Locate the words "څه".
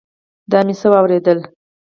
0.79-0.87